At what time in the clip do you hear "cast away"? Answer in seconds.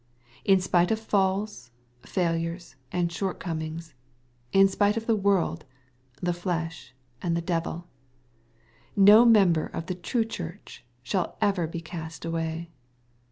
11.81-12.71